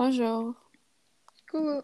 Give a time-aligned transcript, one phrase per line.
[0.00, 0.54] Bonjour.
[1.50, 1.82] Coucou.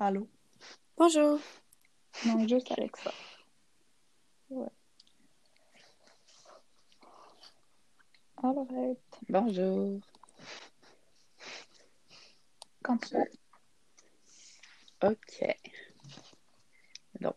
[0.00, 0.30] Allô?
[0.96, 1.40] Bonjour.
[2.24, 3.12] Non, juste Alexa.
[4.48, 4.66] Ouais.
[8.42, 8.98] Alright.
[9.28, 10.00] Bonjour.
[12.82, 13.30] Quand tu veux.
[15.02, 15.44] OK.
[17.20, 17.36] Donc,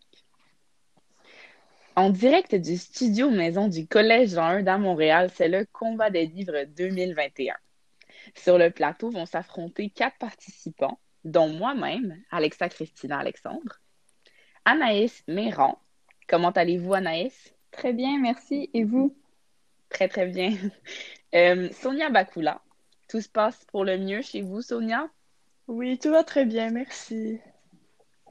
[1.96, 6.26] en direct du studio maison du Collège Jean 1 dans Montréal, c'est le combat des
[6.26, 7.55] livres 2021.
[8.36, 13.80] Sur le plateau vont s'affronter quatre participants, dont moi-même, Alexa Christina Alexandre,
[14.66, 15.80] Anaïs Méran.
[16.27, 17.53] Comment allez-vous, Anaïs?
[17.72, 18.70] Très bien, merci.
[18.73, 19.16] Et vous?
[19.89, 20.53] Très, très bien.
[21.34, 22.62] Euh, Sonia Bakula.
[23.09, 25.09] Tout se passe pour le mieux chez vous, Sonia?
[25.67, 27.41] Oui, tout va très bien, merci.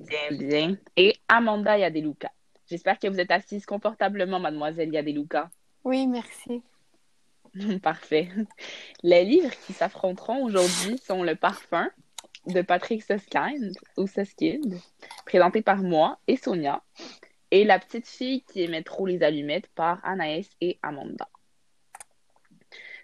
[0.01, 0.79] Bien, bien.
[0.97, 2.33] Et Amanda Yadeluka.
[2.67, 5.51] J'espère que vous êtes assise confortablement, mademoiselle Yadeluka.
[5.85, 6.63] Oui, merci.
[7.83, 8.29] Parfait.
[9.03, 11.91] Les livres qui s'affronteront aujourd'hui sont Le Parfum
[12.47, 14.79] de Patrick Suskind ou Suskind,
[15.27, 16.83] présenté par moi et Sonia,
[17.51, 21.29] et La petite fille qui aimait trop les allumettes par Anaïs et Amanda.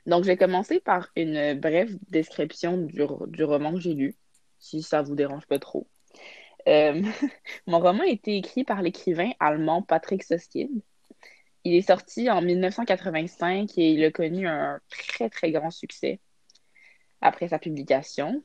[0.06, 4.16] Donc, je vais commencer par une brève description du, du roman que j'ai lu,
[4.58, 5.86] si ça vous dérange pas trop.
[6.70, 7.02] Euh,
[7.66, 10.82] mon roman a été écrit par l'écrivain allemand Patrick Suskind.
[11.64, 16.20] Il est sorti en 1985 et il a connu un très, très grand succès
[17.20, 18.42] après sa publication.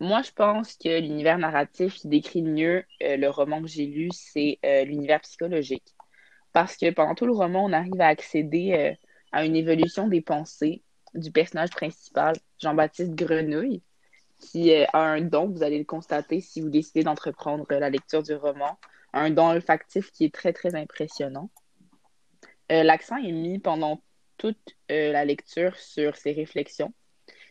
[0.00, 4.08] Moi, je pense que l'univers narratif qui décrit mieux euh, le roman que j'ai lu,
[4.12, 5.94] c'est euh, l'univers psychologique.
[6.52, 8.96] Parce que pendant tout le roman, on arrive à accéder
[9.32, 10.82] à une évolution des pensées
[11.14, 13.82] du personnage principal, Jean-Baptiste Grenouille,
[14.38, 18.34] qui a un don, vous allez le constater si vous décidez d'entreprendre la lecture du
[18.34, 18.78] roman,
[19.12, 21.50] un don olfactif qui est très, très impressionnant.
[22.70, 24.02] L'accent est mis pendant
[24.36, 26.92] toute la lecture sur ses réflexions.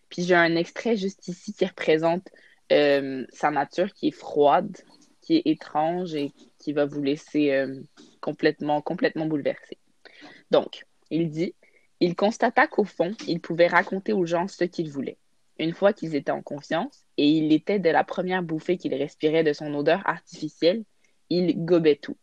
[0.09, 2.29] Puis j'ai un extrait juste ici qui représente
[2.71, 4.77] euh, sa nature qui est froide,
[5.21, 7.81] qui est étrange et qui va vous laisser euh,
[8.21, 9.77] complètement, complètement bouleversé.
[10.51, 11.55] Donc, il dit
[11.99, 15.17] Il constata qu'au fond, il pouvait raconter aux gens ce qu'il voulait.
[15.59, 19.43] Une fois qu'ils étaient en confiance, et il était de la première bouffée qu'il respirait
[19.43, 20.83] de son odeur artificielle,
[21.29, 22.17] il gobait tout.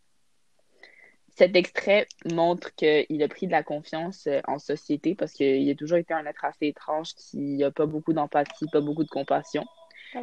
[1.36, 5.74] Cet extrait montre qu'il a pris de la confiance euh, en société parce qu'il a
[5.74, 9.64] toujours été un être assez étrange qui n'a pas beaucoup d'empathie, pas beaucoup de compassion.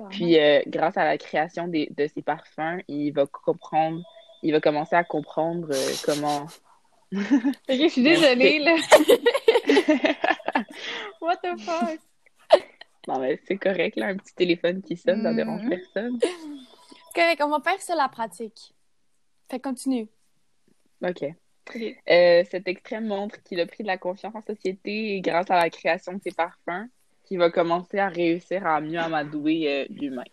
[0.09, 4.01] Puis, euh, grâce à la création des, de ses parfums, il va comprendre,
[4.41, 6.45] il va commencer à comprendre euh, comment.
[7.13, 7.19] ok,
[7.67, 8.75] je suis désolée, là.
[11.21, 11.99] What the fuck?
[13.11, 16.17] Non, mais c'est correct, là, un petit téléphone qui sonne, ça dérange personne.
[17.13, 18.73] Correct, on va faire ça la pratique.
[19.49, 20.07] Fait continue.
[21.03, 21.23] OK.
[21.75, 25.57] Euh, cet extrait montre qu'il a pris de la confiance en société et grâce à
[25.57, 26.87] la création de ses parfums,
[27.25, 30.23] qu'il va commencer à réussir à mieux amadouer euh, l'humain.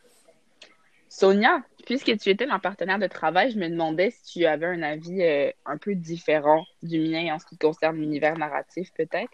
[1.08, 4.82] Sonia, puisque tu étais ma partenaire de travail, je me demandais si tu avais un
[4.82, 9.32] avis euh, un peu différent du mien en ce qui concerne l'univers narratif, peut-être.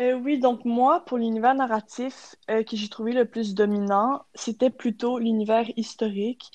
[0.00, 5.18] Euh, oui, donc moi, pour l'univers narratif que j'ai trouvé le plus dominant, c'était plutôt
[5.20, 6.50] l'univers historique,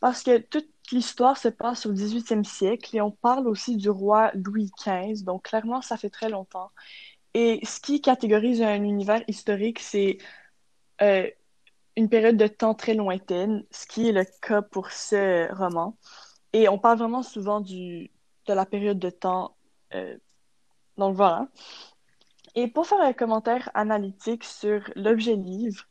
[0.00, 4.30] parce que toute l'histoire se passe au 18e siècle et on parle aussi du roi
[4.34, 6.70] Louis XV, donc clairement, ça fait très longtemps.
[7.34, 10.18] Et ce qui catégorise un univers historique, c'est
[11.02, 11.28] euh,
[11.96, 15.98] une période de temps très lointaine, ce qui est le cas pour ce roman.
[16.54, 18.10] Et on parle vraiment souvent du,
[18.46, 19.56] de la période de temps.
[19.94, 20.18] Euh,
[20.98, 21.48] donc voilà.
[22.54, 25.84] Et pour faire un commentaire analytique sur l'objet livre,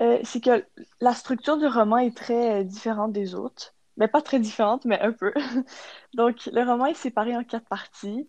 [0.00, 0.64] euh, c'est que
[1.00, 3.74] la structure du roman est très différente des autres.
[3.96, 5.32] Mais pas très différente, mais un peu.
[6.14, 8.28] Donc, le roman est séparé en quatre parties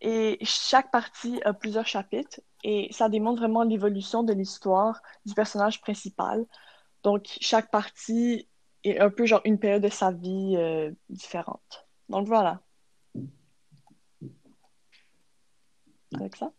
[0.00, 5.80] et chaque partie a plusieurs chapitres et ça démontre vraiment l'évolution de l'histoire du personnage
[5.80, 6.44] principal.
[7.04, 8.48] Donc, chaque partie
[8.82, 11.86] est un peu genre une période de sa vie euh, différente.
[12.08, 12.60] Donc, voilà.
[16.14, 16.52] Avec ça?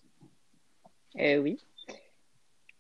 [1.20, 1.58] Euh, oui.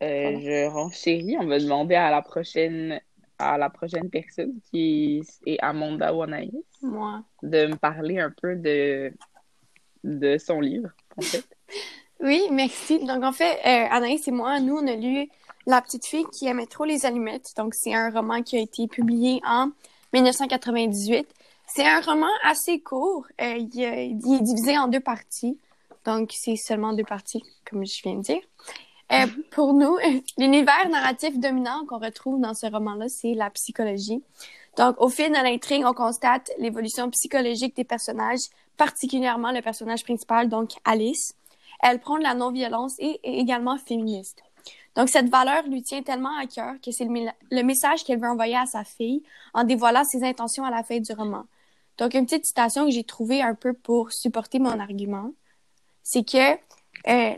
[0.04, 1.38] Euh, je renchéris.
[1.40, 3.00] On va demander à la prochaine
[3.38, 6.54] à la prochaine personne qui est Amanda ou Anaïs.
[6.82, 7.22] Moi.
[7.44, 9.12] De me parler un peu de,
[10.06, 11.46] de son livre, en fait.
[12.22, 13.00] Oui, merci.
[13.00, 15.28] Donc, en fait, euh, Anaïs et moi, nous, on a lu
[15.68, 17.52] La petite fille qui aimait trop les allumettes.
[17.58, 19.72] Donc, c'est un roman qui a été publié en
[20.14, 21.28] 1998.
[21.68, 23.28] C'est un roman assez court.
[23.42, 25.60] Euh, il, est divisé en deux parties.
[26.06, 28.42] Donc, c'est seulement deux parties, comme je viens de dire.
[29.12, 29.98] Euh, pour nous,
[30.38, 34.24] l'univers narratif dominant qu'on retrouve dans ce roman-là, c'est la psychologie.
[34.78, 38.48] Donc, au fil de l'intrigue, on constate l'évolution psychologique des personnages,
[38.78, 41.34] particulièrement le personnage principal, donc Alice.
[41.81, 44.42] Elle prend de la non-violence et est également féministe.
[44.96, 48.30] Donc, cette valeur lui tient tellement à cœur que c'est le, le message qu'elle veut
[48.30, 49.24] envoyer à sa fille
[49.54, 51.46] en dévoilant ses intentions à la fin du roman.
[51.98, 55.31] Donc, une petite citation que j'ai trouvée un peu pour supporter mon argument,
[56.07, 56.54] c'est que,
[57.10, 57.36] euh,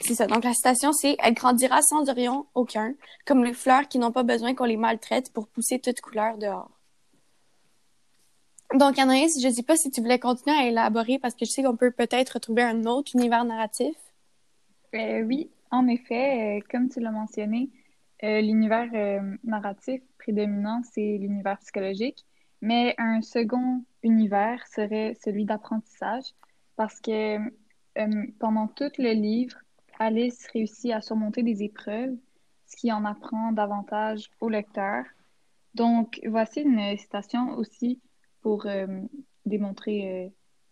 [0.00, 0.26] c'est ça.
[0.28, 2.94] Donc, la citation, c'est «Elle grandira sans rayon aucun,
[3.26, 6.70] comme les fleurs qui n'ont pas besoin qu'on les maltraite pour pousser toutes couleurs dehors.»
[8.74, 11.50] Donc, Anaïs, je ne sais pas si tu voulais continuer à élaborer parce que je
[11.50, 13.96] sais qu'on peut peut-être retrouver un autre univers narratif.
[14.94, 17.70] Euh, oui, en effet, euh, comme tu l'as mentionné,
[18.22, 18.88] l'univers
[19.44, 22.24] narratif prédominant, c'est l'univers psychologique,
[22.62, 26.24] mais un second univers serait celui d'apprentissage
[26.76, 27.38] parce que
[27.98, 29.56] euh, pendant tout le livre,
[29.98, 32.14] Alice réussit à surmonter des épreuves,
[32.66, 35.04] ce qui en apprend davantage au lecteur.
[35.74, 38.00] Donc, voici une citation aussi
[38.40, 38.86] pour euh,
[39.44, 40.28] démontrer euh,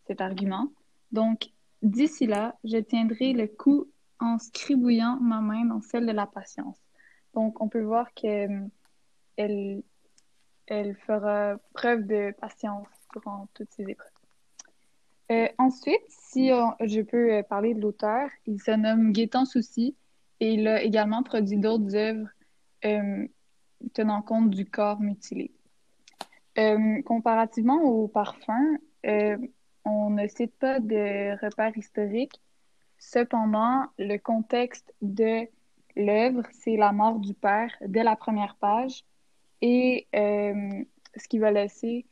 [0.07, 0.69] cet argument.
[1.13, 1.51] Donc,
[1.83, 3.87] d'ici là, je tiendrai le coup
[4.21, 6.79] en scribouillant ma main dans celle de la patience.
[7.35, 8.67] Donc, on peut voir que euh,
[9.37, 9.83] elle,
[10.67, 14.14] elle fera preuve de patience durant toutes ces épreuves.
[15.33, 19.97] Euh, ensuite, si je peux euh, parler de l'auteur, il se nomme Gaétan Soucy
[20.41, 22.29] et il a également produit d'autres œuvres
[22.85, 23.27] euh,
[23.95, 25.53] tenant compte du corps mutilé.
[27.05, 28.77] Comparativement au parfum,
[29.85, 32.41] on ne cite pas de repères historiques.
[32.97, 35.49] Cependant, le contexte de
[35.97, 39.03] l'œuvre, c'est la mort du père dès la première page
[39.63, 42.07] et ce qui va laisser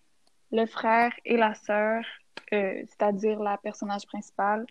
[0.51, 2.05] le frère et la sœur,
[2.53, 4.67] euh, c'est-à-dire la personnage principale,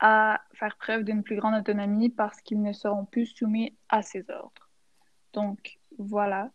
[0.00, 4.28] à faire preuve d'une plus grande autonomie parce qu'ils ne seront plus soumis à ses
[4.30, 4.70] ordres.
[5.32, 6.50] Donc, voilà.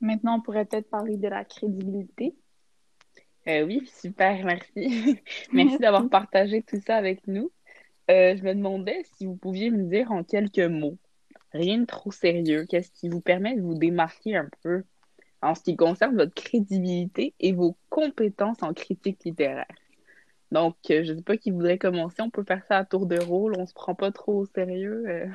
[0.00, 2.34] Maintenant, on pourrait peut-être parler de la crédibilité.
[3.48, 5.20] Euh, oui, super, merci.
[5.52, 7.50] Merci d'avoir partagé tout ça avec nous.
[8.10, 10.98] Euh, je me demandais si vous pouviez me dire en quelques mots,
[11.52, 14.84] rien de trop sérieux, qu'est-ce qui vous permet de vous démarquer un peu
[15.40, 19.66] en ce qui concerne votre crédibilité et vos compétences en critique littéraire?
[20.52, 23.06] Donc, euh, je ne sais pas qui voudrait commencer, on peut faire ça à tour
[23.06, 25.04] de rôle, on se prend pas trop au sérieux.
[25.08, 25.26] euh.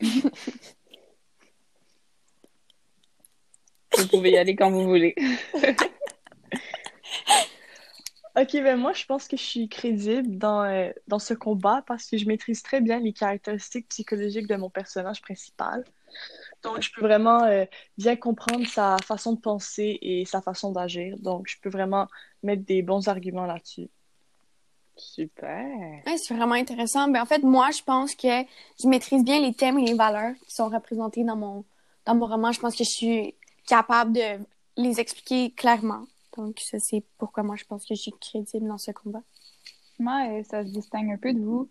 [3.96, 5.14] Vous pouvez y aller quand vous voulez.
[8.36, 12.10] Ok, ben moi, je pense que je suis crédible dans, euh, dans ce combat parce
[12.10, 15.84] que je maîtrise très bien les caractéristiques psychologiques de mon personnage principal.
[16.64, 17.66] Donc, je peux vraiment euh,
[17.98, 21.16] bien comprendre sa façon de penser et sa façon d'agir.
[21.18, 22.08] Donc, je peux vraiment
[22.42, 23.88] mettre des bons arguments là-dessus.
[24.96, 25.66] Super.
[26.06, 27.08] Ouais, c'est vraiment intéressant.
[27.08, 28.42] Ben, en fait, moi, je pense que
[28.82, 31.64] je maîtrise bien les thèmes et les valeurs qui sont représentés dans mon,
[32.06, 32.52] dans mon roman.
[32.52, 33.34] Je pense que je suis
[33.66, 34.44] capable de
[34.76, 36.06] les expliquer clairement.
[36.36, 39.22] Donc, ça, c'est pourquoi moi, je pense que je suis crédible dans ce combat.
[39.98, 41.68] Moi, euh, ça se distingue un peu de vous,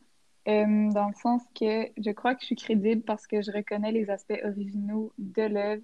[0.48, 3.92] euh, dans le sens que je crois que je suis crédible parce que je reconnais
[3.92, 5.84] les aspects originaux de l'œuvre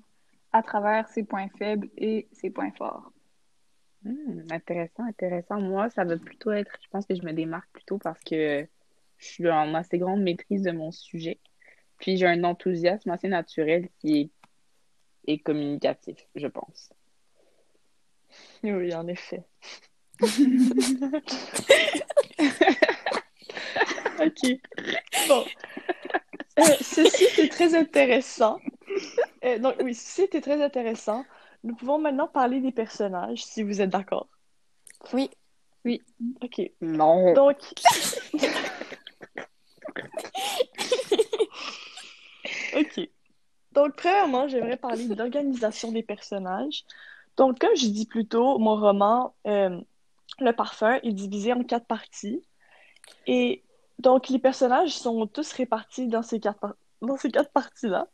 [0.52, 3.12] à travers ses points faibles et ses points forts.
[4.04, 5.62] Hmm, intéressant, intéressant.
[5.62, 8.68] Moi, ça va plutôt être, je pense que je me démarque plutôt parce que
[9.18, 11.40] je suis en assez grande maîtrise de mon sujet.
[11.98, 14.32] Puis j'ai un enthousiasme assez naturel qui est,
[15.34, 16.92] est communicatif, je pense.
[18.64, 19.44] Oui, en effet.
[24.20, 24.60] Ok.
[25.28, 25.46] Bon.
[26.60, 28.60] Euh, ceci était très intéressant.
[29.46, 31.24] Euh, donc, oui, ceci était très intéressant.
[31.64, 34.28] Nous pouvons maintenant parler des personnages, si vous êtes d'accord.
[35.14, 35.30] Oui.
[36.42, 36.62] Ok.
[36.82, 37.34] Non.
[37.34, 37.58] Donc.
[42.76, 43.10] ok.
[43.72, 46.84] Donc, premièrement, j'aimerais parler de l'organisation des personnages.
[47.38, 49.80] Donc, comme je dis plus tôt, mon roman, euh,
[50.40, 52.44] Le Parfum, est divisé en quatre parties.
[53.28, 53.64] Et
[54.00, 56.78] donc, les personnages sont tous répartis dans ces quatre,
[57.32, 58.08] quatre parties-là.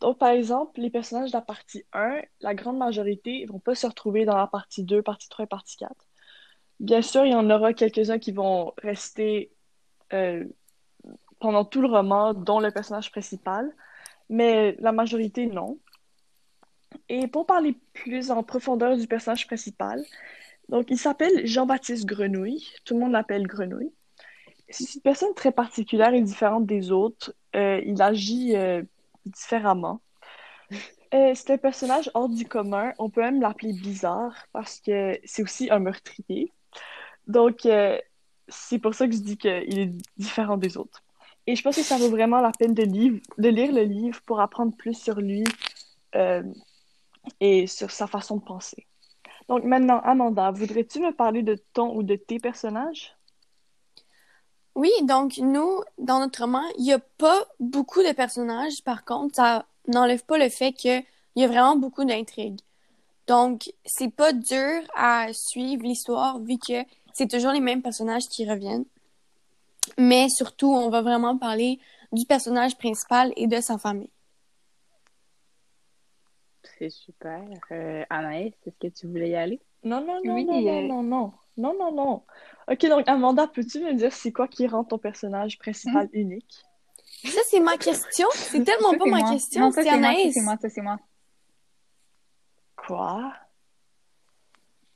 [0.00, 3.74] Donc, par exemple, les personnages de la partie 1, la grande majorité ne vont pas
[3.74, 5.92] se retrouver dans la partie 2, partie 3 et partie 4.
[6.80, 9.52] Bien sûr, il y en aura quelques-uns qui vont rester
[10.12, 10.44] euh,
[11.40, 13.74] pendant tout le roman, dont le personnage principal,
[14.28, 15.78] mais la majorité, non.
[17.08, 20.04] Et pour parler plus en profondeur du personnage principal,
[20.68, 23.92] donc il s'appelle Jean-Baptiste Grenouille, tout le monde l'appelle Grenouille.
[24.68, 27.34] C'est une personne très particulière et différente des autres.
[27.54, 28.82] Euh, il agit euh,
[29.24, 30.00] différemment.
[31.14, 32.92] Euh, c'est un personnage hors du commun.
[32.98, 36.52] On peut même l'appeler bizarre parce que c'est aussi un meurtrier.
[37.28, 37.66] Donc,
[38.48, 41.02] c'est pour ça que je dis qu'il est différent des autres.
[41.46, 44.76] Et je pense que ça vaut vraiment la peine de, lire, le livre pour apprendre
[44.76, 45.44] plus sur lui
[47.40, 48.86] et sur sa façon de penser.
[49.48, 53.16] Donc maintenant, Amanda, voudrais-tu me parler de ton ou de tes personnages?
[54.76, 58.84] Oui, donc nous, dans notre roman, il n'y a pas beaucoup de personnages.
[58.84, 61.02] Par contre, ça n'enlève pas le fait qu'il
[61.34, 62.60] y a vraiment beaucoup d'intrigues.
[63.26, 68.48] Donc, c'est pas dur à suivre l'histoire vu que c'est toujours les mêmes personnages qui
[68.48, 68.84] reviennent.
[69.96, 71.80] Mais surtout, on va vraiment parler
[72.12, 74.10] du personnage principal et de sa famille.
[76.78, 77.42] C'est super.
[77.70, 79.58] Euh, Anaïs, est-ce que tu voulais y aller?
[79.84, 82.22] Non, non, non, Oui, non, non, euh, non, non, non, non, non.
[82.70, 86.62] Ok, donc Amanda, peux-tu me dire c'est quoi qui rend ton personnage principal unique?
[87.24, 88.26] Ça, c'est ma question.
[88.32, 89.32] C'est tellement Ça, pas ma moi.
[89.32, 90.34] question, Non, ça, c'est c'est moi, ça, Anaïs.
[90.34, 90.96] c'est moi, ça, c'est moi.
[92.76, 93.32] Quoi?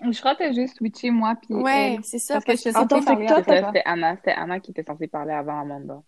[0.03, 2.05] Je crois que t'as juste switché moi puis Ouais, elle.
[2.05, 2.41] c'est ça.
[2.41, 3.67] Parce que je parler que C'est toi.
[3.67, 6.03] C'était Anna, c'était Anna qui était censée parler avant Amanda.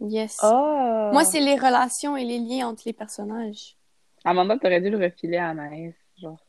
[0.00, 0.38] Yes.
[0.42, 1.10] Oh!
[1.12, 3.76] Moi, c'est les relations et les liens entre les personnages.
[4.24, 5.94] Amanda, t'aurais dû le refiler à Anaïs.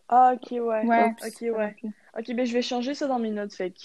[0.09, 0.85] Ah, ok, ouais.
[0.87, 1.13] Ouais.
[1.25, 1.75] Ok, ouais.
[2.17, 3.79] Ok, ben je vais changer ça dans mes notes, fait que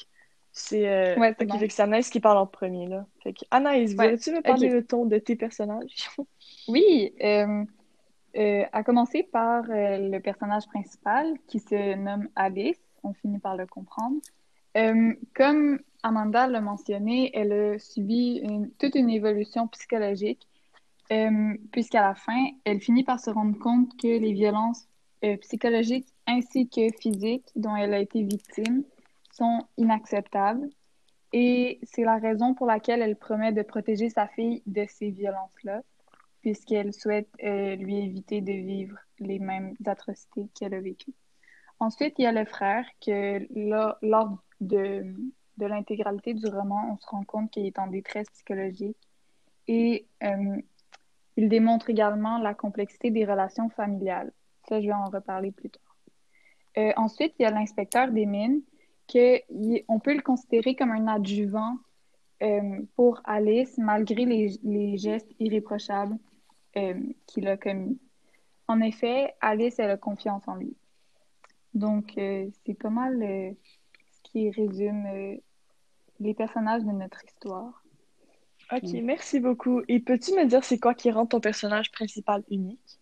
[0.52, 0.88] c'est...
[0.88, 1.58] euh, Ouais, bon.
[1.58, 3.06] fait que c'est Anaïs qui parle en premier, là.
[3.22, 6.08] Fait que Anaïs, Ouais, voudrais-tu me parler de ton, de tes personnages?
[6.66, 7.64] Oui, euh,
[8.36, 13.54] euh, à commencer par euh, le personnage principal qui se nomme Alice, on finit par
[13.56, 14.16] le comprendre.
[15.34, 20.48] Comme Amanda l'a mentionné, elle a subi une- toute une évolution psychologique,
[21.70, 24.88] puisqu'à la fin, elle finit par se rendre compte que les violences
[25.42, 28.84] psychologiques ainsi que physiques dont elle a été victime
[29.32, 30.68] sont inacceptables.
[31.32, 35.82] Et c'est la raison pour laquelle elle promet de protéger sa fille de ces violences-là
[36.44, 41.14] puisqu'elle souhaite euh, lui éviter de vivre les mêmes atrocités qu'elle a vécues.
[41.80, 43.46] Ensuite, il y a le frère que
[44.02, 45.06] lors de,
[45.56, 48.98] de l'intégralité du roman, on se rend compte qu'il est en détresse psychologique
[49.68, 50.60] et euh,
[51.38, 54.30] il démontre également la complexité des relations familiales.
[54.68, 55.83] Ça, je vais en reparler plus tard.
[56.78, 58.62] Euh, ensuite, il y a l'inspecteur des mines,
[59.08, 61.76] que il- on peut le considérer comme un adjuvant
[62.42, 66.16] euh, pour Alice, malgré les, gestes irréprochables
[66.76, 66.94] euh,
[67.26, 67.98] qu'il a commis.
[68.66, 70.76] En effet, Alice, elle a confiance en lui.
[71.74, 75.38] Donc, c'est pas mal ce qui résume
[76.20, 77.84] les personnages de notre histoire.
[78.72, 79.82] Ok, merci beaucoup.
[79.88, 83.00] Et peux-tu me dire c'est quoi qui rend ton personnage principal unique?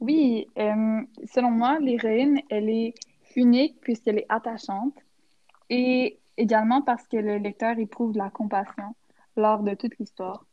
[0.00, 2.94] Oui, euh, selon moi, l'héroïne, elle est
[3.36, 4.94] unique puisqu'elle est attachante
[5.70, 8.94] et également parce que le lecteur éprouve de la compassion
[9.36, 10.44] lors de toute l'histoire.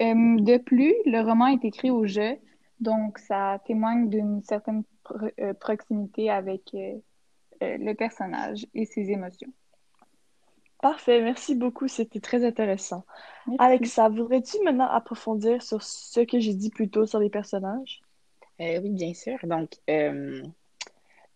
[0.00, 2.36] Euh, de plus, le roman est écrit au jeu,
[2.80, 6.98] donc ça témoigne d'une certaine pro- euh, proximité avec euh,
[7.60, 9.52] le personnage et ses émotions.
[10.80, 13.04] Parfait, merci beaucoup, c'était très intéressant.
[13.46, 13.56] Merci.
[13.60, 18.00] Alexa, voudrais-tu maintenant approfondir sur ce que j'ai dit plus tôt sur les personnages?
[18.60, 19.38] Euh, oui, bien sûr.
[19.44, 20.42] Donc, euh,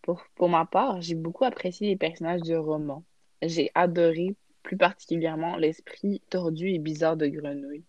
[0.01, 3.03] pour, pour ma part, j'ai beaucoup apprécié les personnages du roman.
[3.41, 7.83] J'ai adoré plus particulièrement l'esprit tordu et bizarre de Grenouille.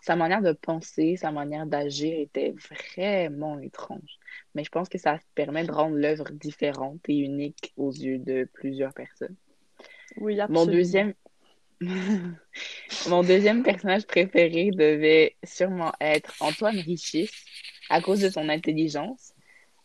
[0.00, 4.18] Sa manière de penser, sa manière d'agir était vraiment étrange.
[4.54, 8.48] Mais je pense que ça permet de rendre l'œuvre différente et unique aux yeux de
[8.52, 9.36] plusieurs personnes.
[10.16, 10.66] Oui, Mon absolument.
[10.66, 11.14] deuxième...
[13.08, 17.30] Mon deuxième personnage préféré devait sûrement être Antoine Richis,
[17.90, 19.34] à cause de son intelligence.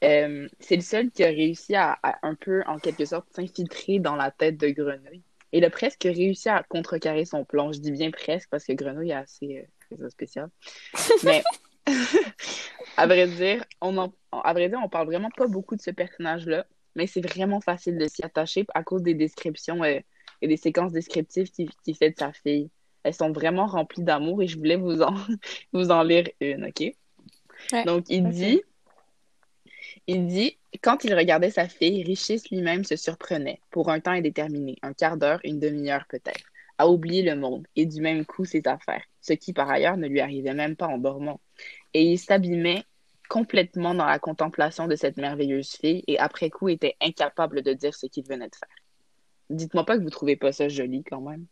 [0.03, 3.99] Euh, c'est le seul qui a réussi à, à un peu, en quelque sorte, s'infiltrer
[3.99, 5.23] dans la tête de Grenouille.
[5.51, 7.71] Il a presque réussi à contrecarrer son plan.
[7.71, 10.49] Je dis bien presque parce que Grenouille est assez euh, spécial.
[11.23, 11.43] Mais
[12.97, 15.91] à vrai dire, on en, à vrai dire, on parle vraiment pas beaucoup de ce
[15.91, 16.65] personnage-là,
[16.95, 19.99] mais c'est vraiment facile de s'y attacher à cause des descriptions euh,
[20.41, 22.69] et des séquences descriptives qu'il qu'il fait de sa fille.
[23.03, 25.15] Elles sont vraiment remplies d'amour et je voulais vous en,
[25.73, 26.93] vous en lire une, OK?
[27.71, 27.83] Ouais.
[27.85, 28.61] Donc, il dit,
[30.07, 34.75] il dit, quand il regardait sa fille, Richis lui-même se surprenait, pour un temps indéterminé,
[34.81, 36.45] un quart d'heure, une demi-heure peut-être,
[36.77, 40.07] à oublier le monde et du même coup ses affaires, ce qui par ailleurs ne
[40.07, 41.39] lui arrivait même pas en dormant.
[41.93, 42.85] Et il s'abîmait
[43.29, 47.93] complètement dans la contemplation de cette merveilleuse fille et après coup était incapable de dire
[47.93, 48.75] ce qu'il venait de faire.
[49.49, 51.45] Dites-moi pas que vous trouvez pas ça joli quand même.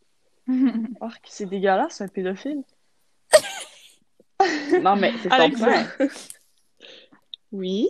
[1.00, 2.62] Oh, c'est dégueulasse, un pédophile.
[4.82, 5.96] Non, mais c'est son père.
[7.50, 7.88] Oui,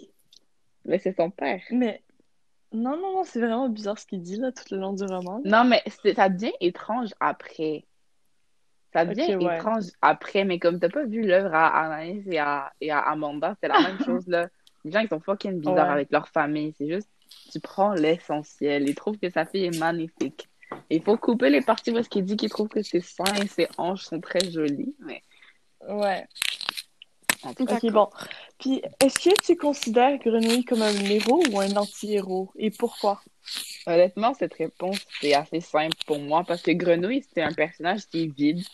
[0.85, 1.61] Mais c'est son père.
[1.73, 2.02] mais
[2.73, 5.40] non, non, non, c'est vraiment bizarre ce qu'il dit là tout le long du roman.
[5.45, 5.83] Non, mais
[6.14, 7.87] ça devient étrange après.
[8.93, 9.57] Ça devient ouais.
[9.57, 13.57] étrange après, mais comme t'as pas vu l'œuvre à Anaïs et à, et à Amanda,
[13.61, 14.49] c'est la même chose là.
[14.85, 15.93] Les gens, ils sont fucking bizarres Ouais.
[15.93, 16.73] avec leur famille.
[16.78, 17.11] C'est juste,
[17.50, 18.88] tu prends l'essentiel.
[18.88, 20.49] Ils trouvent que sa fille est magnifique.
[20.88, 23.67] Il faut couper les parties parce qu'il dit qu'il trouve que ses seins et ses
[23.76, 25.23] hanches sont très jolies, mais
[25.87, 26.26] Ouais.
[27.44, 28.08] Ok, bon.
[28.58, 32.50] Puis, est-ce que tu considères Grenouille comme un héros ou un anti-héros?
[32.56, 33.20] Et pourquoi?
[33.87, 38.25] honnêtement, cette réponse, c'est assez simple pour moi parce que Grenouille, c'était un personnage qui
[38.25, 38.64] est vide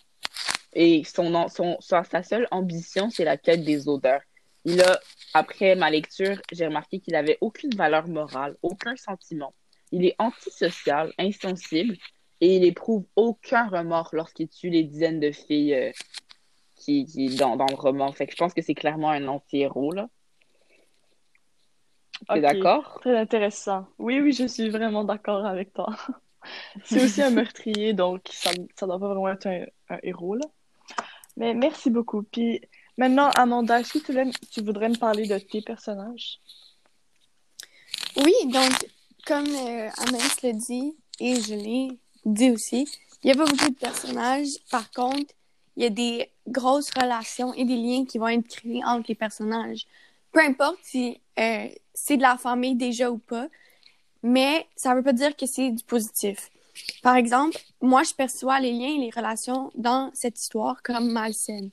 [0.74, 4.22] et son, son, sa, seule ambition, c'est la quête des odeurs.
[4.64, 4.98] Il a,
[5.34, 9.54] après ma lecture, j'ai remarqué qu'il avait aucune valeur morale, aucun sentiment.
[9.92, 11.96] Il est antisocial, insensible
[12.40, 15.92] et il éprouve aucun remords lorsqu'il tue les dizaines de filles euh,
[16.76, 18.12] qui, qui dans, dans le roman.
[18.12, 20.08] Fait que je pense que c'est clairement un anti-héros, là.
[22.32, 23.00] T'es d'accord?
[23.00, 23.86] Très intéressant.
[23.98, 25.94] Oui, oui, je suis vraiment d'accord avec toi.
[26.84, 30.46] C'est aussi un meurtrier, donc ça, ça doit pas vraiment être un, un héros, là.
[31.36, 32.22] Mais merci beaucoup.
[32.22, 32.60] Puis
[32.98, 36.40] maintenant, Amanda, est-ce que tu, l'aimes- tu voudrais me parler de tes personnages?
[38.16, 38.72] Oui, donc,
[39.26, 42.86] comme euh, Anaïs le dit, et je l'ai dit aussi,
[43.22, 44.48] il n'y a pas beaucoup de personnages.
[44.70, 45.34] Par contre,
[45.76, 49.14] il y a des grosses relations et des liens qui vont être créés entre les
[49.14, 49.86] personnages.
[50.32, 53.48] Peu importe si euh, c'est de la famille déjà ou pas,
[54.22, 56.50] mais ça ne veut pas dire que c'est du positif.
[57.02, 61.70] Par exemple, moi, je perçois les liens et les relations dans cette histoire comme malsaines.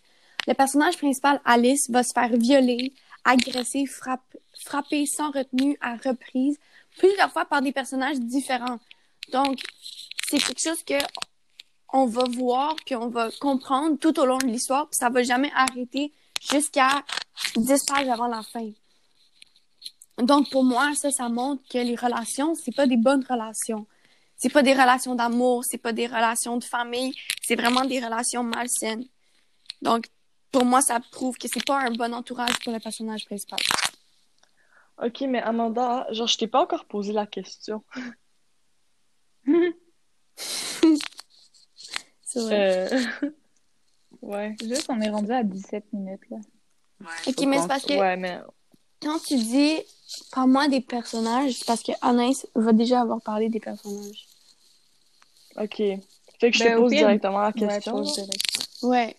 [0.47, 2.93] Le personnage principal, Alice, va se faire violer,
[3.23, 6.57] agresser, frappe- frapper sans retenue à reprise
[6.97, 8.79] plusieurs fois par des personnages différents.
[9.31, 9.59] Donc,
[10.27, 10.95] c'est quelque chose que
[11.93, 15.23] on va voir puis on va comprendre tout au long de l'histoire puis ça va
[15.23, 17.03] jamais arrêter jusqu'à
[17.55, 18.71] 10 pages avant la fin.
[20.17, 23.87] Donc, pour moi, ça, ça montre que les relations, c'est pas des bonnes relations.
[24.35, 28.43] C'est pas des relations d'amour, c'est pas des relations de famille, c'est vraiment des relations
[28.43, 29.05] malsaines.
[29.81, 30.07] Donc,
[30.51, 33.59] pour moi, ça prouve que c'est pas un bon entourage pour le personnage principal.
[35.01, 37.83] Ok, mais Amanda, genre, je t'ai pas encore posé la question.
[42.33, 42.93] C'est vrai.
[42.93, 43.29] Euh...
[44.21, 44.55] Ouais.
[44.61, 46.37] Juste, on est rendu à 17 minutes, là.
[47.27, 48.39] Ok, Faut mais c'est parce que Ouais, mais...
[49.01, 49.77] quand tu dis
[50.31, 54.27] par moi des personnages, c'est parce que Anaïs va déjà avoir parlé des personnages.
[55.55, 55.77] Ok.
[55.77, 57.93] Fait que je Ben, te au pose pire- directement la Ouais, question.
[57.93, 58.67] pose direct.
[58.83, 59.15] Ouais.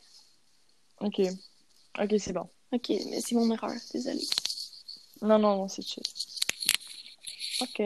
[1.00, 1.20] Ok.
[2.00, 2.48] Ok, c'est bon.
[2.70, 4.26] Ok, mais c'est mon erreur, désolée.
[5.20, 6.02] Non, non, non, c'est chill.
[7.60, 7.78] Ok.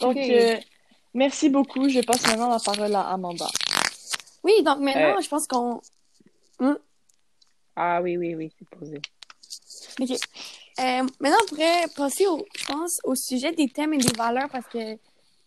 [0.00, 0.22] Donc, Ok.
[0.28, 0.58] euh,
[1.14, 1.88] merci beaucoup.
[1.88, 3.48] Je passe maintenant la parole à Amanda.
[4.44, 5.20] Oui, donc maintenant, Euh.
[5.22, 5.80] je pense qu'on.
[7.76, 9.00] Ah oui, oui, oui, c'est posé.
[10.00, 10.10] Ok.
[10.10, 14.48] Euh, maintenant, on pourrait passer, au, je pense, au sujet des thèmes et des valeurs
[14.50, 14.96] parce que.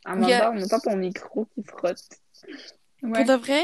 [0.05, 1.97] Amanda, a- on entend ton micro qui frotte.
[3.01, 3.23] Pour Ouais.
[3.23, 3.63] de vrai,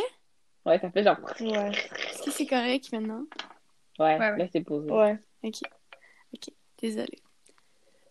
[0.65, 1.17] Ouais, ça fait genre.
[1.39, 1.71] Ouais.
[1.71, 3.23] est-ce que c'est correct maintenant?
[3.99, 4.37] Ouais, Ouais, ouais.
[4.37, 4.89] là c'est posé.
[4.91, 5.17] Ouais.
[5.43, 5.55] Ok.
[6.33, 7.19] Ok, désolée.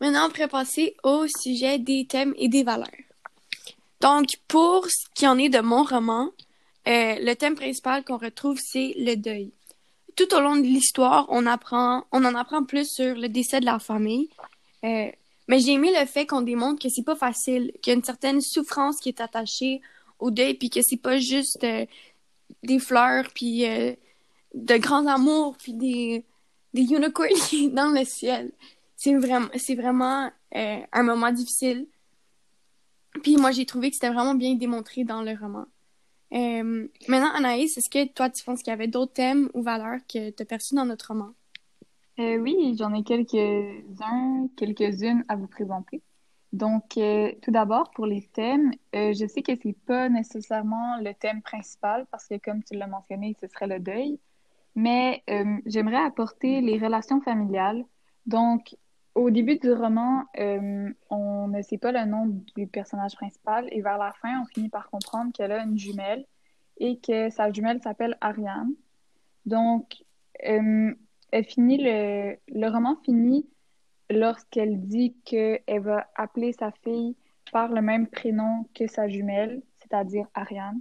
[0.01, 2.89] Maintenant, on pourrait passer au sujet des thèmes et des valeurs.
[4.01, 6.31] Donc, pour ce qui en est de mon roman,
[6.89, 9.53] euh, le thème principal qu'on retrouve, c'est le deuil.
[10.17, 14.29] Tout au long de l'histoire, on en apprend plus sur le décès de la famille.
[14.85, 15.11] Euh,
[15.49, 18.05] mais j'ai aimé le fait qu'on démontre que c'est pas facile, qu'il y a une
[18.05, 19.81] certaine souffrance qui est attachée
[20.19, 21.87] au deuil, puis que c'est pas juste euh,
[22.63, 23.65] des fleurs, puis
[24.55, 26.25] de grands amours, puis des,
[26.75, 27.29] des unicorns
[27.73, 28.53] dans le ciel.
[28.97, 31.87] C'est vraiment, c'est vraiment un moment difficile.
[33.23, 35.67] Puis moi, j'ai trouvé que c'était vraiment bien démontré dans le roman.
[36.33, 40.01] Euh, maintenant, Anaïs, est-ce que toi, tu penses qu'il y avait d'autres thèmes ou valeurs
[40.09, 41.33] que tu as perçus dans notre roman?
[42.19, 46.03] Euh, oui, j'en ai quelques-uns, quelques-unes à vous présenter.
[46.53, 51.15] Donc, euh, tout d'abord, pour les thèmes, euh, je sais que c'est pas nécessairement le
[51.15, 54.19] thème principal parce que, comme tu l'as mentionné, ce serait le deuil,
[54.75, 55.25] mais
[55.67, 57.85] j'aimerais apporter les relations familiales.
[58.27, 58.77] Donc,
[59.15, 63.81] au début du roman, euh, on ne sait pas le nom du personnage principal et
[63.81, 66.25] vers la fin, on finit par comprendre qu'elle a une jumelle
[66.79, 68.73] et que sa jumelle s'appelle Ariane.
[69.47, 69.97] Donc,
[70.47, 70.95] euh,
[71.33, 73.49] elle le, roman finit
[74.11, 77.17] lorsqu'elle dit qu'elle va appeler sa fille
[77.53, 80.81] par le même prénom que sa jumelle, c'est-à-dire Ariane.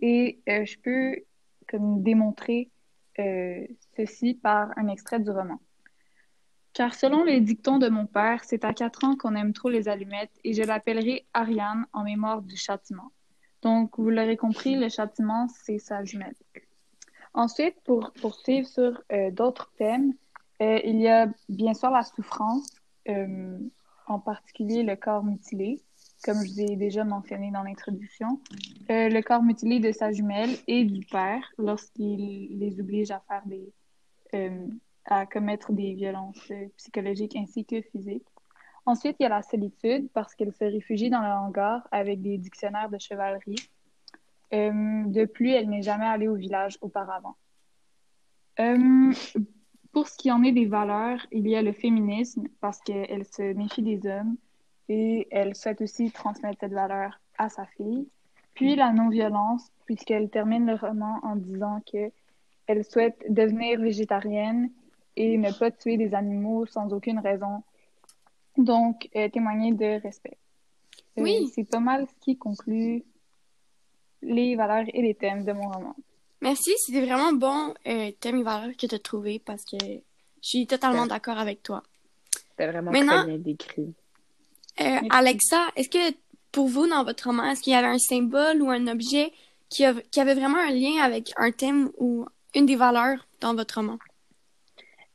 [0.00, 1.22] Et euh, je peux
[1.72, 2.70] démontrer
[3.96, 5.58] ceci par un extrait du roman.
[6.76, 9.88] Car selon les dictons de mon père, c'est à quatre ans qu'on aime trop les
[9.88, 13.12] allumettes et je l'appellerai Ariane en mémoire du châtiment.
[13.62, 16.34] Donc, vous l'aurez compris, le châtiment, c'est sa jumelle.
[17.32, 20.12] Ensuite, pour poursuivre sur euh, d'autres thèmes,
[20.60, 22.68] euh, il y a bien sûr la souffrance,
[23.08, 23.58] euh,
[24.06, 25.80] en particulier le corps mutilé,
[26.24, 28.38] comme je vous ai déjà mentionné dans l'introduction.
[28.90, 33.72] Le corps mutilé de sa jumelle et du père lorsqu'il les oblige à faire des,
[35.06, 38.26] à commettre des violences euh, psychologiques ainsi que physiques.
[38.84, 42.38] Ensuite, il y a la solitude parce qu'elle se réfugie dans le hangar avec des
[42.38, 43.56] dictionnaires de chevalerie.
[44.52, 47.36] Euh, de plus, elle n'est jamais allée au village auparavant.
[48.60, 49.12] Euh,
[49.92, 53.54] pour ce qui en est des valeurs, il y a le féminisme parce qu'elle se
[53.54, 54.36] méfie des hommes
[54.88, 58.08] et elle souhaite aussi transmettre cette valeur à sa fille.
[58.54, 62.10] Puis la non-violence, puisqu'elle termine le roman en disant que
[62.66, 64.70] elle souhaite devenir végétarienne
[65.16, 67.62] et ne pas tuer des animaux sans aucune raison.
[68.56, 70.36] Donc, euh, témoigner de respect.
[71.18, 71.50] Euh, Oui.
[71.54, 73.04] C'est pas mal ce qui conclut
[74.22, 75.94] les valeurs et les thèmes de mon roman.
[76.42, 80.00] Merci, c'était vraiment bon euh, thème et valeur que tu as trouvé parce que je
[80.48, 81.08] suis totalement Ouais.
[81.08, 81.82] d'accord avec toi.
[82.50, 83.94] C'était vraiment Maintenant- très bien décrit.
[84.80, 86.14] Euh, Alexa, est-ce que
[86.52, 89.32] pour vous, dans votre roman, est-ce qu'il y avait un symbole ou un objet
[89.68, 93.54] qui, a- qui avait vraiment un lien avec un thème ou une des valeurs dans
[93.54, 93.98] votre roman?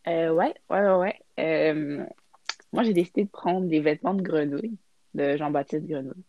[0.07, 1.19] Euh, ouais, ouais, ouais.
[1.39, 2.05] Euh,
[2.73, 4.77] moi, j'ai décidé de prendre des vêtements de grenouille,
[5.13, 6.23] de Jean-Baptiste Grenouille.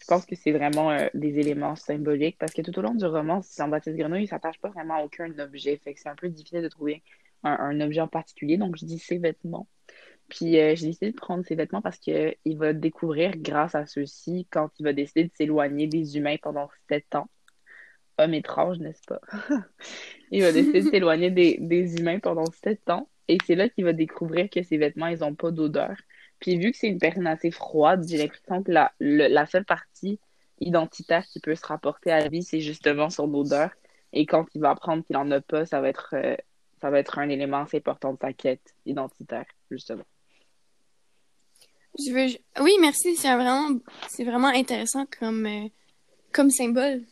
[0.00, 3.06] Je pense que c'est vraiment euh, des éléments symboliques parce que tout au long du
[3.06, 5.78] roman, Jean-Baptiste Grenouille ne s'attache pas vraiment à aucun objet.
[5.78, 7.02] Fait c'est un peu difficile de trouver
[7.42, 8.58] un, objet en particulier.
[8.58, 9.68] Donc, je dis ses vêtements.
[10.28, 13.86] Puis, euh, j'ai décidé de prendre ses vêtements parce que il va découvrir grâce à
[13.86, 17.28] ceux-ci quand il va décider de s'éloigner des humains pendant sept ans.
[18.18, 19.20] Homme étrange, n'est-ce pas?
[20.30, 23.08] il va décider de s'éloigner des, des humains pendant sept ans.
[23.28, 25.96] Et c'est là qu'il va découvrir que ses vêtements, ils n'ont pas d'odeur.
[26.38, 29.64] Puis vu que c'est une personne assez froide, j'ai l'impression que la, le- la seule
[29.64, 30.20] partie
[30.60, 33.70] identitaire qui peut se rapporter à la vie, c'est justement son odeur.
[34.12, 36.36] Et quand il va apprendre qu'il en a pas, ça va être, euh,
[36.80, 40.04] ça va être un élément assez important de sa quête identitaire, justement.
[41.98, 42.62] Je veux...
[42.62, 45.68] Oui, merci, c'est un vraiment, c'est vraiment intéressant comme, euh,
[46.32, 47.02] comme symbole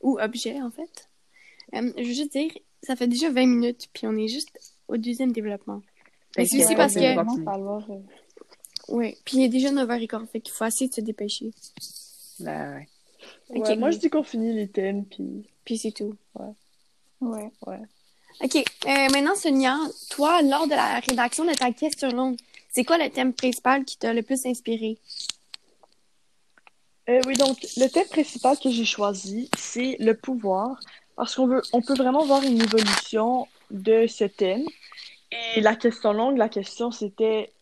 [0.00, 1.08] ou objet, en fait.
[1.74, 2.50] Euh, je veux juste dire,
[2.82, 4.48] ça fait déjà 20 minutes, puis on est juste
[4.88, 5.82] au deuxième développement.
[6.36, 7.86] Mais c'est aussi parce que- falloir,
[8.88, 11.50] Oui, puis il est déjà 9h15, fait qu'il faut essayer de se dépêcher.
[12.40, 12.84] Ben,
[13.50, 13.60] ouais.
[13.60, 15.48] Ouais, moi, je dis qu'on finit les thèmes, puis...
[15.64, 16.14] Puis c'est tout.
[17.20, 17.50] ouais.
[18.42, 18.56] OK.
[18.56, 18.62] Euh,
[19.12, 19.78] maintenant, Sonia,
[20.10, 22.36] toi, lors de la rédaction de ta question longue,
[22.72, 24.98] c'est quoi le thème principal qui t'a le plus inspiré?
[27.08, 30.80] Euh, oui, donc le thème principal que j'ai choisi, c'est le pouvoir,
[31.16, 34.64] parce qu'on veut, on peut vraiment voir une évolution de ce thème.
[35.56, 37.52] Et la question longue, la question c'était,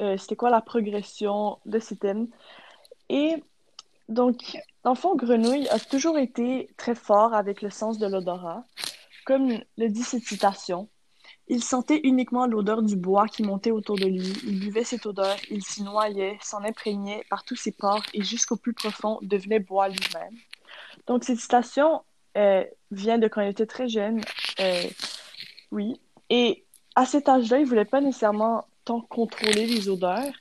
[0.00, 2.28] euh, c'était quoi la progression de ce thème?
[3.08, 3.42] Et
[4.08, 8.64] donc, dans le fond, Grenouille a toujours été très fort avec le sens de l'odorat.
[9.24, 10.88] Comme le dit cette citation,
[11.48, 14.32] il sentait uniquement l'odeur du bois qui montait autour de lui.
[14.44, 18.56] Il buvait cette odeur, il s'y noyait, s'en imprégnait par tous ses pores et jusqu'au
[18.56, 20.34] plus profond devenait bois lui-même.
[21.06, 22.02] Donc cette citation
[22.36, 24.20] euh, vient de quand il était très jeune,
[24.60, 24.82] euh,
[25.72, 25.98] oui.
[26.28, 30.32] Et à cet âge-là, il voulait pas nécessairement tant contrôler les odeurs,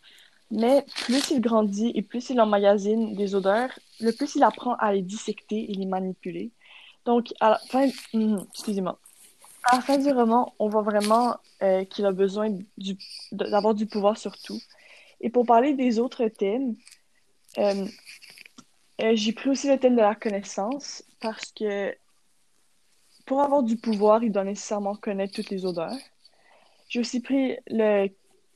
[0.51, 3.69] mais plus il grandit et plus il emmagasine des odeurs,
[4.01, 6.51] le plus il apprend à les dissecter et les manipuler.
[7.05, 8.99] Donc à la fin, hum, excusez-moi.
[9.71, 12.49] À la fin du roman, on voit vraiment euh, qu'il a besoin
[13.31, 14.59] d'avoir du pouvoir sur tout.
[15.21, 16.75] Et pour parler des autres thèmes,
[19.13, 21.95] j'ai pris aussi le thème de la connaissance parce que
[23.25, 25.97] pour avoir du pouvoir, il doit nécessairement connaître toutes les odeurs.
[26.87, 28.09] J'ai aussi pris le,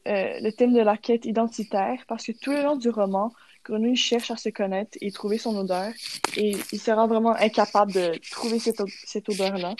[0.08, 3.34] euh, le thème de la quête identitaire parce que tout le long du roman,
[3.65, 5.91] Grenouille cherche à se connaître et trouver son odeur
[6.38, 9.73] et il se rend vraiment incapable de trouver cette, cette odeur-là,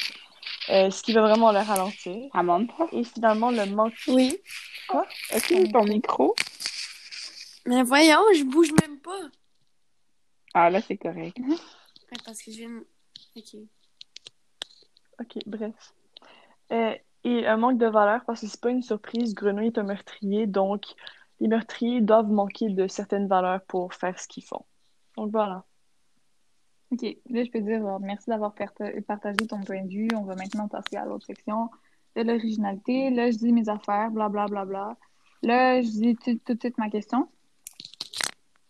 [0.69, 2.17] euh, ce qui va vraiment le ralentir.
[2.34, 3.93] Amanda, Et finalement, le manque...
[4.08, 4.36] Oui.
[4.88, 5.06] Quoi?
[5.30, 6.34] as-tu ton micro?
[7.67, 9.30] Mais voyons, je bouge même pas.
[10.56, 11.38] Ah, là, c'est correct.
[12.12, 12.80] Ouais, parce que je viens...
[13.36, 13.56] OK.
[15.19, 15.93] Ok, bref.
[16.72, 19.84] Euh, et un manque de valeur parce que c'est pas une surprise, Grenouille est un
[19.84, 20.84] meurtrier, donc
[21.39, 24.65] les meurtriers doivent manquer de certaines valeurs pour faire ce qu'ils font.
[25.17, 25.65] Donc voilà.
[26.91, 27.02] OK.
[27.30, 30.08] Là, je peux dire euh, merci d'avoir parta- partagé ton point de vue.
[30.15, 31.69] On va maintenant passer à l'autre section
[32.15, 33.10] de l'originalité.
[33.12, 34.98] Là, je dis mes affaires, bla bla bla bla.
[35.43, 37.30] Là, je dis tout, tout de suite ma question.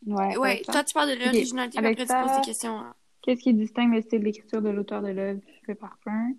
[0.06, 0.36] Ouais.
[0.38, 2.80] Ouais, toi, tu parles de l'originalité, Avec après, tu poses des questions.
[2.80, 2.96] hein.
[3.22, 6.34] Qu'est-ce qui distingue le style d'écriture de l'auteur de l'œuvre Le parfum,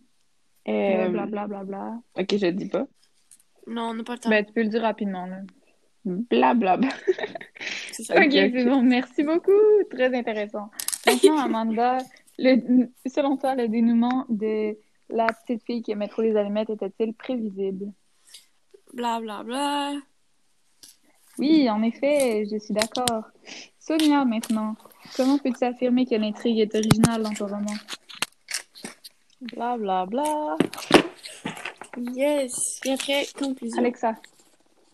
[0.68, 2.00] Euh, bla bla bla bla.
[2.18, 2.86] Ok, je dis pas.
[3.66, 4.30] Non, on n'a pas le temps.
[4.30, 5.40] Ben, tu peux le dire rapidement, là.
[6.04, 6.88] Blablabla.
[7.92, 8.14] c'est ça.
[8.16, 8.82] Ok, c'est bon.
[8.82, 9.52] Merci beaucoup.
[9.90, 10.70] Très intéressant.
[11.06, 11.98] Maintenant, Amanda,
[12.38, 14.76] le, selon toi, le dénouement de
[15.10, 17.92] la petite fille qui aimait trop les allumettes était-il prévisible?
[18.94, 19.92] Bla, bla, bla.
[21.38, 23.24] Oui, en effet, je suis d'accord.
[23.78, 24.76] Sonia, maintenant,
[25.16, 27.74] comment peux-tu affirmer que l'intrigue est originale dans ton roman?
[29.40, 30.56] Bla bla bla.
[31.96, 32.80] Yes.
[32.84, 33.78] Et après, conclusion.
[33.78, 34.14] Alexa.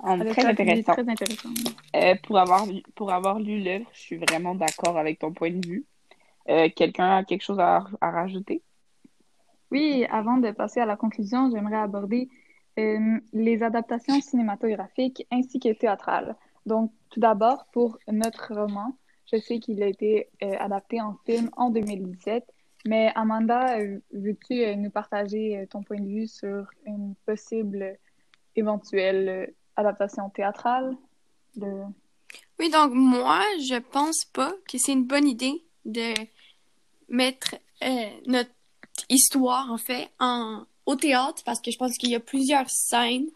[0.03, 0.93] Avec très intéressant.
[0.93, 1.49] Très intéressant.
[1.95, 5.67] Euh, pour avoir, pour avoir lu l'œuvre, je suis vraiment d'accord avec ton point de
[5.67, 5.85] vue.
[6.49, 8.63] Euh, quelqu'un a quelque chose à, à rajouter?
[9.71, 12.29] Oui, avant de passer à la conclusion, j'aimerais aborder
[12.79, 16.37] euh, les adaptations cinématographiques ainsi que théâtrales.
[16.67, 18.97] Donc, tout d'abord, pour notre roman,
[19.33, 22.45] je sais qu'il a été euh, adapté en film en 2017,
[22.87, 27.99] mais Amanda, euh, veux-tu euh, nous partager ton point de vue sur une possible
[28.55, 30.97] éventuelle adaptation théâtrale.
[31.57, 36.15] Oui, donc moi, je pense pas que c'est une bonne idée de
[37.09, 37.57] mettre
[38.27, 38.51] notre
[39.09, 40.09] histoire, en fait,
[40.87, 43.29] au théâtre, parce que je pense qu'il y a plusieurs scènes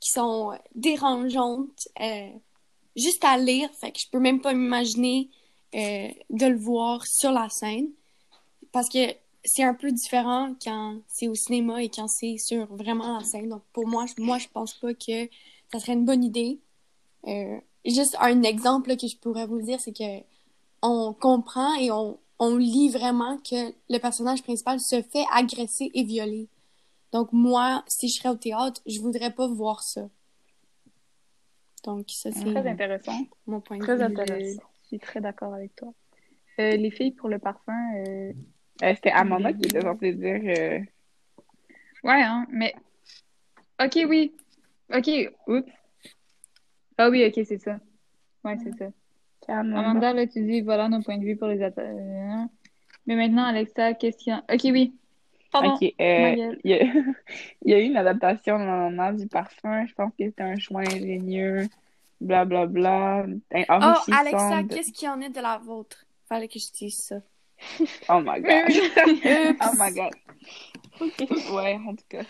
[0.00, 1.88] qui sont dérangeantes
[2.96, 5.30] juste à lire, fait que je peux même pas m'imaginer
[5.74, 7.88] euh, de le voir sur la scène,
[8.72, 13.18] parce que c'est un peu différent quand c'est au cinéma et quand c'est sur vraiment
[13.18, 13.48] la scène.
[13.48, 15.28] Donc pour moi, je, moi je pense pas que
[15.72, 16.58] ça serait une bonne idée.
[17.26, 20.24] Euh, juste un exemple que je pourrais vous dire, c'est que
[20.82, 26.02] on comprend et on, on lit vraiment que le personnage principal se fait agresser et
[26.02, 26.48] violer.
[27.12, 30.08] Donc moi, si je serais au théâtre, je voudrais pas voir ça.
[31.86, 33.16] Donc ça c'est Très intéressant.
[33.46, 34.02] mon point de Très vue.
[34.02, 34.62] intéressant.
[34.82, 35.92] Je suis très d'accord avec toi.
[36.58, 38.32] Euh, les filles, pour le parfum, euh,
[38.82, 40.84] Euh, C'était Amanda qui était censée dire...
[42.04, 42.74] Ouais, hein, mais.
[43.82, 44.34] Ok, oui.
[44.94, 45.08] Ok,
[45.46, 45.68] oups.
[46.98, 47.78] Ah oui, ok, c'est ça.
[48.44, 48.90] Ouais, c'est ça.
[49.48, 49.78] Amanda.
[49.80, 51.86] Amanda, là, tu dis, voilà nos points de vue pour les attaques.
[53.06, 54.44] Mais maintenant, Alexa, qu'est-ce qu'il y a?
[54.52, 54.94] Ok, oui.
[55.52, 55.74] Pardon?
[55.74, 56.82] Ok, euh, il y a,
[57.62, 59.86] il y a eu une adaptation normalement du parfum.
[59.86, 61.68] Je pense que c'était un choix ingénieux,
[62.20, 64.16] blablabla, Oh, enrichissant.
[64.18, 66.04] Alexa, de- qu'est-ce qu'il y en est de la vôtre?
[66.28, 67.16] Fallait que je dise ça.
[68.08, 68.70] Oh my god.
[69.62, 70.12] Oh my god.
[71.52, 72.22] Ouais, en tout cas.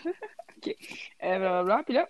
[0.57, 0.75] ok.
[1.23, 1.83] Euh, blablabla.
[1.83, 2.07] Puis là.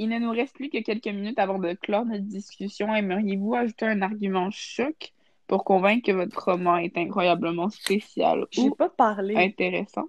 [0.00, 2.94] Il ne nous reste plus que quelques minutes avant de clore notre discussion.
[2.94, 5.12] Aimeriez-vous ajouter un argument choc
[5.48, 9.34] pour convaincre que votre roman est incroyablement spécial J'ai ou pas parlé.
[9.36, 10.08] intéressant?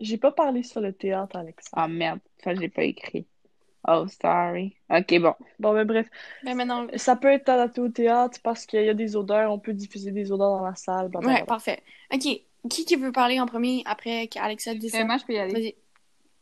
[0.00, 1.70] J'ai pas parlé sur le théâtre, Alexa.
[1.72, 3.26] Ah merde, ça j'ai pas écrit.
[3.88, 4.76] Oh, sorry.
[4.90, 5.34] Ok, bon.
[5.60, 6.08] Bon, mais bref,
[6.42, 9.58] Ben maintenant, ça peut être adapté au théâtre parce qu'il y a des odeurs, on
[9.58, 11.34] peut diffuser des odeurs dans la salle, blablabla.
[11.34, 11.82] ouais, parfait.
[12.12, 12.20] Ok,
[12.70, 15.04] qui qui veut parler en premier après qu'Alexa dise Euh, ça?
[15.04, 15.54] moi, je peux y aller.
[15.54, 15.76] Vas-y.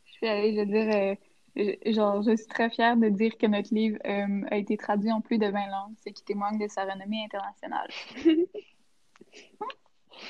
[0.07, 0.55] Je peux y aller.
[0.55, 1.15] Je veux dire, euh,
[1.57, 5.13] je- genre, je suis très fière de dire que notre livre euh, a été traduit
[5.13, 7.91] en plus de 20 langues, ce qui témoigne de sa renommée internationale.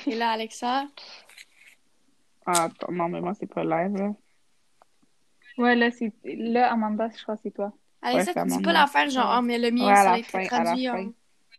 [0.06, 0.87] Et là, Alexa?
[2.46, 4.11] Ah, attends, non, mais moi, c'est pas live, là.
[5.57, 7.72] Ouais, là, c'est là, Amanda, je crois que c'est toi.
[8.02, 8.68] Alexa, c'est tu dis Amanda.
[8.68, 9.35] pas l'affaire genre, Ouais.
[9.37, 11.04] ah, mais le mien, Ouais, ça a été traduit fin.
[11.07, 11.12] en.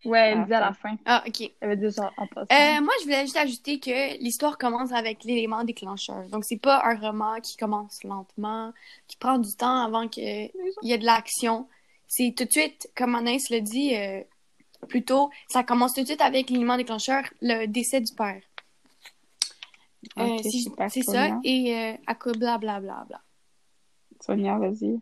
[0.10, 0.76] Ouais, elle Ah, dit à la ouais.
[0.76, 0.96] fin.
[1.06, 1.50] Ah, ok.
[1.62, 2.48] Elle veut dire genre en passant.
[2.52, 6.28] Euh, moi, je voulais juste ajouter que l'histoire commence avec l'élément déclencheur.
[6.30, 8.72] Donc, c'est pas un roman qui commence lentement,
[9.08, 10.52] qui prend du temps avant qu'il
[10.84, 11.68] y ait de l'action.
[12.08, 14.22] C'est tout de suite, comme Anaïs le dit euh,
[14.90, 18.42] plus tôt, ça commence tout de suite avec l'élément déclencheur, le décès du père.
[20.20, 23.06] Euh, si c'est ça, et euh, à quoi blablabla.
[23.08, 23.22] Bla,
[24.22, 25.00] Sonia, vas-y.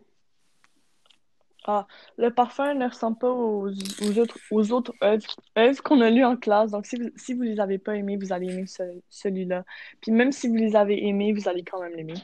[2.18, 6.24] Le parfum ne ressemble pas aux, aux autres, aux autres œuvres, œuvres qu'on a lues
[6.24, 6.72] en classe.
[6.72, 9.64] Donc, si vous, si vous les avez pas aimées, vous allez aimer ce- celui-là.
[10.02, 12.14] Puis même si vous les avez aimés, vous allez quand même l'aimer.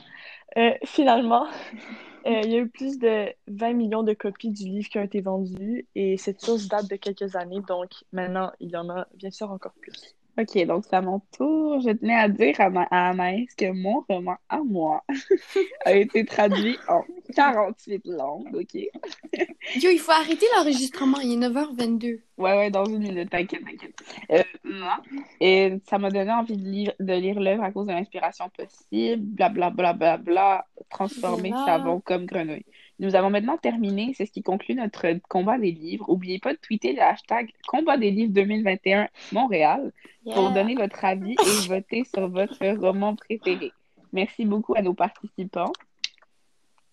[0.59, 1.47] Euh, finalement,
[2.27, 5.05] euh, il y a eu plus de 20 millions de copies du livre qui ont
[5.05, 7.63] été vendues et cette source date de quelques années.
[7.67, 10.15] Donc, maintenant, il y en a bien sûr encore plus.
[10.39, 11.81] Ok, donc c'est à mon tour.
[11.81, 15.05] Je tenais à dire à, ma, à Anaïs que mon roman à moi
[15.85, 17.03] a été traduit en
[17.35, 18.75] 48 langues, ok?
[18.75, 22.21] Yo, il faut arrêter l'enregistrement, il est 9h22.
[22.39, 23.95] Ouais, ouais, dans une minute, t'inquiète, t'inquiète.
[24.33, 24.43] Euh,
[25.41, 29.23] et ça m'a donné envie de lire, de lire l'œuvre à cause de l'inspiration possible,
[29.23, 31.67] blablabla, bla, bla, bla, transformer Voilà.
[31.67, 32.65] savon comme grenouille.
[33.01, 36.05] Nous avons maintenant terminé, c'est ce qui conclut notre combat des livres.
[36.09, 39.91] N'oubliez pas de tweeter le hashtag combat des livres 2021 Montréal
[40.35, 41.35] pour donner votre avis et
[41.69, 43.73] voter sur votre roman préféré.
[44.13, 45.73] Merci beaucoup à nos participants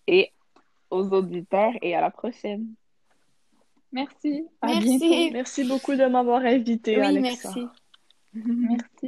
[0.06, 0.32] et
[0.90, 2.68] aux auditeurs et à la prochaine.
[3.92, 4.44] Merci.
[4.62, 4.98] À Merci.
[4.98, 5.32] bientôt.
[5.34, 7.52] Merci beaucoup de m'avoir invité, Oui, Alexa.
[7.54, 7.66] merci.
[8.34, 8.84] Merci.